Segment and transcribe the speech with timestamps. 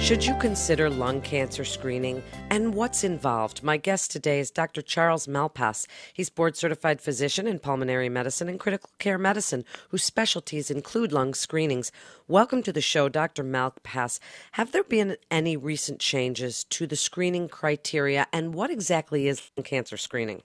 [0.00, 3.62] Should you consider lung cancer screening and what's involved?
[3.62, 4.80] My guest today is Dr.
[4.80, 5.86] Charles Malpass.
[6.14, 11.34] He's board certified physician in pulmonary medicine and critical care medicine, whose specialties include lung
[11.34, 11.92] screenings.
[12.26, 13.44] Welcome to the show, Dr.
[13.44, 14.20] Malpass.
[14.52, 19.64] Have there been any recent changes to the screening criteria, and what exactly is lung
[19.64, 20.42] cancer screening?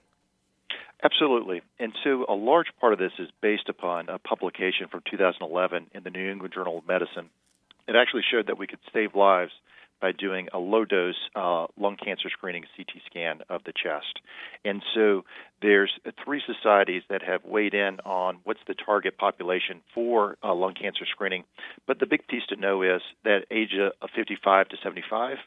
[1.02, 1.62] Absolutely.
[1.78, 6.02] And so a large part of this is based upon a publication from 2011 in
[6.02, 7.30] the New England Journal of Medicine
[7.88, 9.52] it actually showed that we could save lives
[10.00, 14.20] by doing a low dose uh, lung cancer screening CT scan of the chest.
[14.64, 15.24] And so
[15.62, 15.92] there's
[16.24, 21.06] three societies that have weighed in on what's the target population for uh, lung cancer
[21.10, 21.44] screening.
[21.86, 25.38] But the big piece to know is that age of 55 to 75,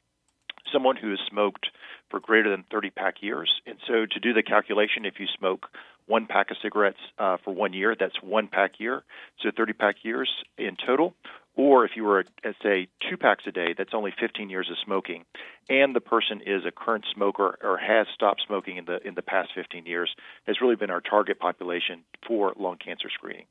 [0.73, 1.67] someone who has smoked
[2.09, 3.51] for greater than 30 pack years.
[3.67, 5.67] And so to do the calculation, if you smoke
[6.07, 9.03] one pack of cigarettes uh, for one year, that's one pack year.
[9.43, 11.13] So 30 pack years in total.
[11.55, 14.77] Or if you were at, say, two packs a day, that's only 15 years of
[14.83, 15.25] smoking,
[15.69, 19.21] and the person is a current smoker or has stopped smoking in the in the
[19.21, 20.09] past 15 years,
[20.47, 23.45] has really been our target population for lung cancer screening.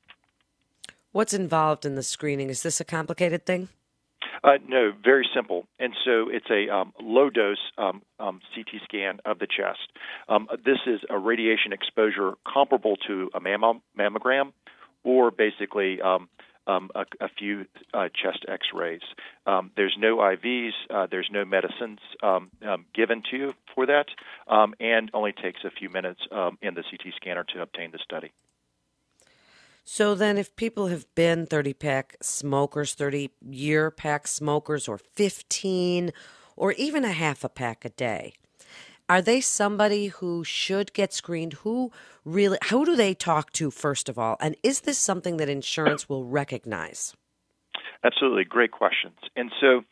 [1.13, 2.49] What's involved in the screening?
[2.51, 3.69] Is this a complicated thing?
[4.45, 5.67] Uh, no, very simple.
[5.79, 9.91] And so it's a um, low dose um, um, CT scan of the chest.
[10.29, 14.53] Um, this is a radiation exposure comparable to a mammogram,
[15.05, 16.29] or basically um,
[16.69, 19.01] um, a, a, few uh, chest X-rays.
[19.47, 24.07] Um, there's no IVs, uh, there's no medicines um, um, given to you for that,
[24.47, 27.99] um, and only takes a few minutes um, in the CT scanner to obtain the
[27.99, 28.33] study.
[29.85, 36.13] So then, if people have been 30 pack smokers, 30 year pack smokers, or 15,
[36.57, 38.35] or even a half a pack a day,
[39.09, 41.55] are they somebody who should get screened?
[41.55, 41.91] Who
[42.25, 44.37] really, who do they talk to, first of all?
[44.41, 47.15] And is this something that insurance will recognize?
[48.05, 49.17] Absolutely, great questions.
[49.35, 49.83] And so,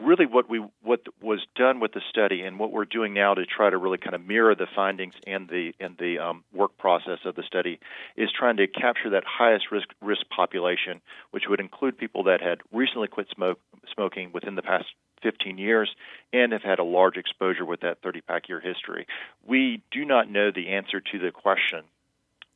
[0.00, 3.44] really, what we what was done with the study, and what we're doing now to
[3.44, 7.18] try to really kind of mirror the findings and the and the um, work process
[7.26, 7.78] of the study,
[8.16, 12.58] is trying to capture that highest risk risk population, which would include people that had
[12.72, 13.58] recently quit smoke,
[13.92, 14.86] smoking within the past
[15.22, 15.94] 15 years
[16.32, 19.06] and have had a large exposure with that 30 pack year history.
[19.46, 21.82] We do not know the answer to the question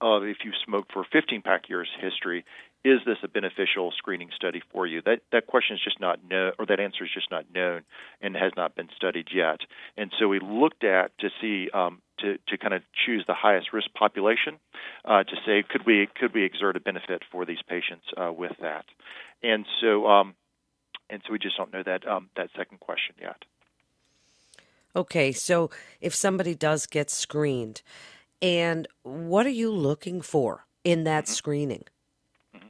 [0.00, 2.44] of if you smoke for 15 pack years history,
[2.84, 5.02] is this a beneficial screening study for you?
[5.04, 7.82] That that question is just not known, or that answer is just not known,
[8.20, 9.60] and has not been studied yet.
[9.96, 13.72] And so we looked at to see um, to to kind of choose the highest
[13.72, 14.60] risk population
[15.04, 18.52] uh, to say could we could we exert a benefit for these patients uh, with
[18.60, 18.84] that.
[19.42, 20.34] And so um,
[21.10, 23.44] and so we just don't know that um, that second question yet.
[24.94, 27.82] Okay, so if somebody does get screened,
[28.40, 31.32] and what are you looking for in that mm-hmm.
[31.32, 31.84] screening?
[32.54, 32.66] Mm-hmm.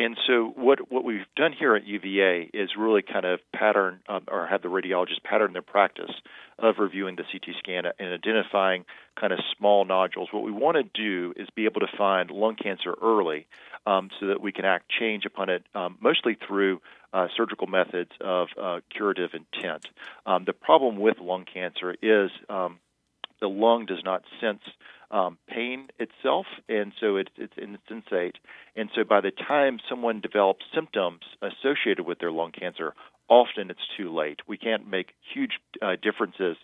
[0.00, 4.24] And so, what what we've done here at UVA is really kind of pattern um,
[4.28, 6.10] or have the radiologist pattern their practice
[6.58, 8.84] of reviewing the CT scan and identifying
[9.18, 10.28] kind of small nodules.
[10.32, 13.46] What we want to do is be able to find lung cancer early,
[13.86, 16.80] um, so that we can act change upon it, um, mostly through
[17.12, 19.86] uh, surgical methods of uh, curative intent.
[20.26, 22.78] Um, the problem with lung cancer is um,
[23.40, 24.62] the lung does not sense
[25.10, 28.36] um, pain itself, and so it, it's insensate.
[28.76, 32.94] And so by the time someone develops symptoms associated with their lung cancer,
[33.28, 34.40] often it's too late.
[34.46, 36.56] We can't make huge uh, differences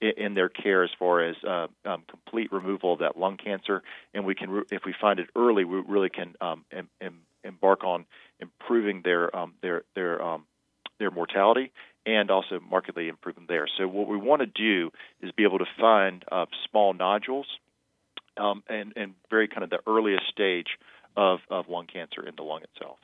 [0.00, 3.82] in, their care as far as uh, um, complete removal of that lung cancer,
[4.14, 7.20] and we can, re- if we find it early, we really can um, em- em-
[7.44, 8.06] embark on
[8.40, 9.82] improving their um, their
[11.40, 11.72] mortality
[12.06, 13.66] and also markedly improve them there.
[13.78, 14.90] So what we want to do
[15.20, 17.46] is be able to find uh, small nodules
[18.36, 20.78] um, and and very kind of the earliest stage
[21.16, 22.98] of, of lung cancer in the lung itself.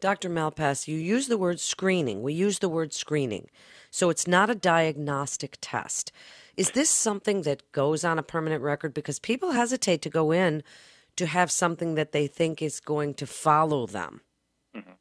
[0.00, 0.30] Dr.
[0.30, 2.22] Malpass, you use the word screening.
[2.22, 3.48] We use the word screening.
[3.90, 6.10] So it's not a diagnostic test.
[6.56, 8.94] Is this something that goes on a permanent record?
[8.94, 10.62] Because people hesitate to go in
[11.16, 14.22] to have something that they think is going to follow them.
[14.74, 14.92] Mm-hmm.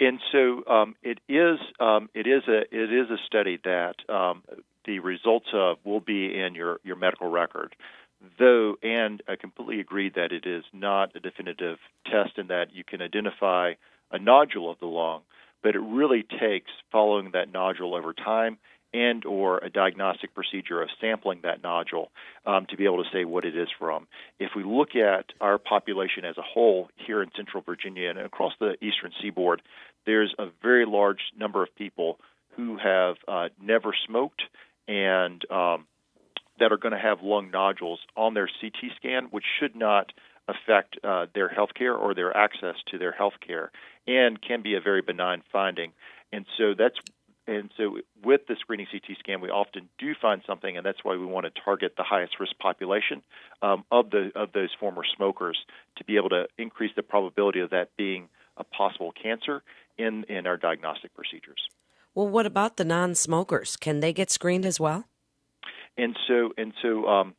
[0.00, 4.42] And so um, it is um, it is a it is a study that um,
[4.84, 7.74] the results of will be in your your medical record.
[8.38, 12.82] Though, and I completely agree that it is not a definitive test in that you
[12.84, 13.74] can identify
[14.10, 15.22] a nodule of the lung,
[15.62, 18.58] but it really takes following that nodule over time
[18.94, 22.10] and or a diagnostic procedure of sampling that nodule
[22.46, 24.06] um, to be able to say what it is from.
[24.38, 28.52] If we look at our population as a whole here in Central Virginia and across
[28.58, 29.62] the eastern seaboard,
[30.06, 32.18] there's a very large number of people
[32.56, 34.42] who have uh, never smoked
[34.86, 35.86] and um,
[36.58, 40.12] that are going to have lung nodules on their CT scan, which should not
[40.48, 43.70] affect uh, their health care or their access to their health care
[44.06, 45.92] and can be a very benign finding.
[46.32, 46.96] And so that's
[47.48, 51.16] and so with the screening CT scan, we often do find something, and that's why
[51.16, 53.22] we want to target the highest risk population
[53.62, 55.58] um, of the of those former smokers
[55.96, 58.28] to be able to increase the probability of that being
[58.58, 59.62] a possible cancer
[59.96, 61.70] in in our diagnostic procedures.
[62.14, 63.76] Well, what about the non-smokers?
[63.76, 65.04] Can they get screened as well?
[65.96, 67.34] And so and so um,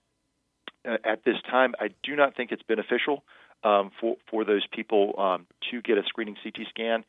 [0.86, 3.24] at this time, I do not think it's beneficial
[3.64, 7.04] um, for for those people um, to get a screening CT scan.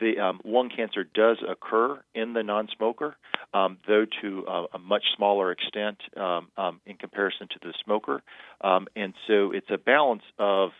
[0.00, 3.16] The um, lung cancer does occur in the non-smoker,
[3.54, 8.22] um, though to a, a, much smaller extent um, um, in comparison to the smoker.
[8.62, 10.70] and so it's a balance of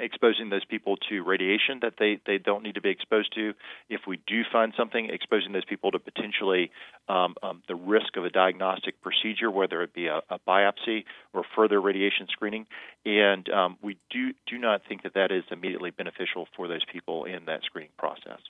[0.00, 3.54] exposing those people to radiation that they, they don't need to be exposed to.
[3.88, 6.70] If we do find something, exposing those people to potentially
[7.08, 11.44] um, um, the risk of a diagnostic procedure, whether it be a, a biopsy or
[11.54, 12.66] further radiation screening.
[13.04, 17.24] And um, we do, do not think that that is immediately beneficial for those people
[17.24, 18.40] in that screening process.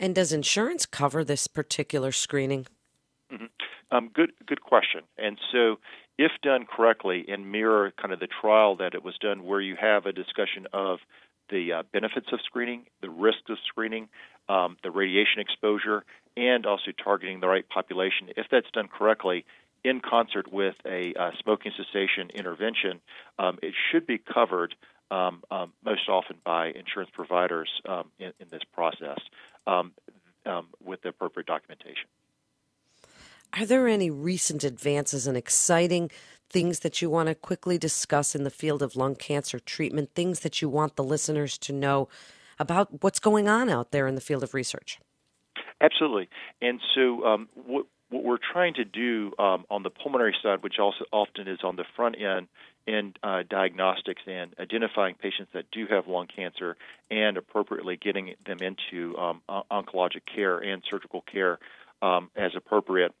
[0.00, 2.66] And does insurance cover this particular screening?
[3.32, 3.46] Mm-hmm.
[3.90, 5.02] Um, good, good question.
[5.16, 5.78] And so,
[6.18, 9.76] if done correctly and mirror kind of the trial that it was done, where you
[9.80, 10.98] have a discussion of
[11.48, 14.08] the uh, benefits of screening, the risks of screening,
[14.48, 16.04] um, the radiation exposure,
[16.36, 18.28] and also targeting the right population.
[18.36, 19.44] If that's done correctly,
[19.84, 23.00] in concert with a uh, smoking cessation intervention,
[23.38, 24.74] um, it should be covered
[25.10, 29.18] um, um most often by insurance providers um, in, in, this process
[29.66, 29.92] um,
[30.84, 32.08] with the appropriate documentation.
[33.54, 36.10] Are there any recent advances and exciting
[36.50, 40.40] things that you want to quickly discuss in the field of lung cancer treatment, things
[40.40, 42.08] that you want the listeners to know
[42.58, 44.98] about what's going on out there in the field of research?
[45.80, 46.28] Absolutely.
[46.60, 50.78] And so, um, what, what, we're trying to do um, on the pulmonary side, which
[50.78, 52.48] also often is on the front end
[52.86, 56.76] in uh, diagnostics and identifying patients that do have lung cancer
[57.10, 61.58] and appropriately getting them into um, oncologic care and surgical care
[62.00, 63.12] um, as appropriate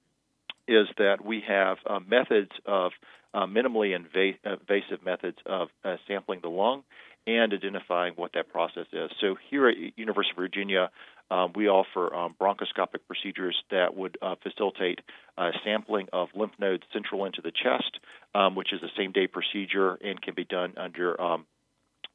[0.68, 2.92] is that we have uh, methods of
[3.34, 6.82] uh, minimally invasive methods of uh, sampling the lung
[7.26, 9.10] and identifying what that process is.
[9.20, 10.90] So here at University of Virginia,
[11.30, 15.00] um, we offer um, bronchoscopic procedures that would uh, facilitate
[15.36, 17.98] uh, sampling of lymph nodes central into the chest,
[18.34, 21.44] um, which is a same-day procedure and can be done under um,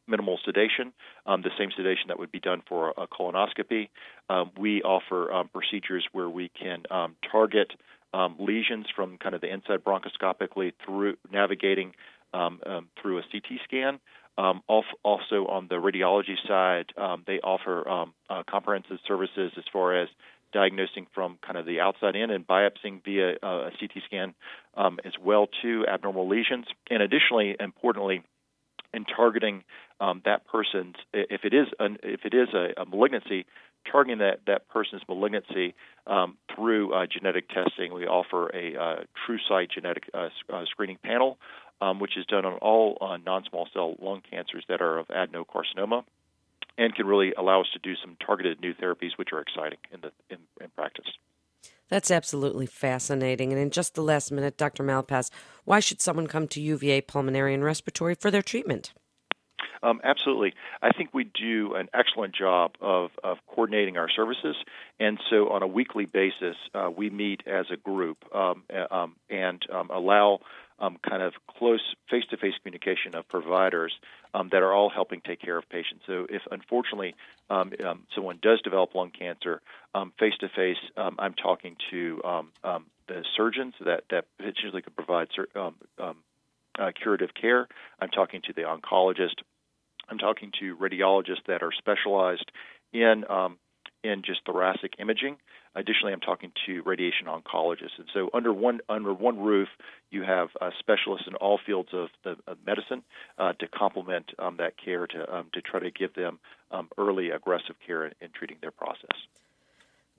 [0.08, 0.94] minimal sedation,
[1.26, 3.90] um, the same sedation that would be done for a, colonoscopy.
[4.30, 7.72] Um, we offer um, procedures where we can um, target
[8.14, 11.94] um, lesions from kind of the inside bronchoscopically through navigating
[12.34, 14.00] um, um, through a CT scan.
[14.38, 19.96] Um, also on the radiology side, um, they offer um, uh, comprehensive services as far
[19.96, 20.10] as
[20.52, 24.34] diagnosing from kind of the outside in and biopsying via uh, a CT scan
[25.06, 26.66] as well to abnormal lesions.
[26.90, 28.24] And additionally, importantly,
[28.94, 29.64] in targeting
[30.26, 33.46] that person's if it is an, if it is a, a malignancy,
[33.90, 35.76] targeting that, that person's malignancy
[36.08, 37.94] um, through uh, genetic testing.
[37.94, 38.96] We offer a uh,
[39.28, 41.38] TruSight genetic uh, uh, screening panel,
[41.82, 45.08] um, which is done on all uh, non small cell lung cancers that are of
[45.08, 46.04] adenocarcinoma
[46.78, 50.02] and can really allow us to do some targeted new therapies, which are exciting in,
[50.02, 51.06] the, in, in practice.
[51.90, 53.52] That's absolutely fascinating.
[53.52, 54.84] And in just the last minute, Dr.
[54.84, 55.30] Malpass,
[55.66, 58.94] why should someone come to UVA Pulmonary and Respiratory for their treatment?
[59.84, 60.54] Um, absolutely.
[60.82, 64.56] I think we do an excellent job of, of coordinating our services.
[64.98, 69.62] And so on a weekly basis, uh, we meet as a group um, um, and
[69.72, 70.40] um, allow
[70.80, 73.94] um, kind of close face to face communication of providers
[74.34, 76.04] um, that are all helping take care of patients.
[76.08, 77.16] So if unfortunately
[78.16, 79.62] someone does develop lung cancer,
[80.18, 82.22] face to face, I'm talking to
[83.08, 85.28] the surgeons that, that potentially could provide
[86.80, 87.68] uh, curative care.
[88.00, 89.42] I'm talking to the oncologist
[90.14, 92.52] I'm talking to radiologists that are specialized
[92.94, 93.58] in um,
[94.04, 95.38] in just thoracic imaging.
[95.76, 99.70] Additionally, I'm talking to radiation oncologists, and so under one under one roof,
[100.12, 103.02] you have uh, specialists in all fields of, the, of medicine
[103.40, 106.38] uh, to complement um, that care to um, to try to give them
[106.70, 109.18] um, early aggressive care in, in treating their process.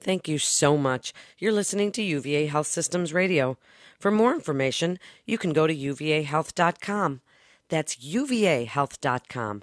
[0.01, 1.13] Thank you so much.
[1.39, 3.57] You're listening to UVA Health Systems Radio.
[4.01, 7.21] For more information, you can go to uvahealth.com.
[7.69, 9.63] That's uvahealth.com.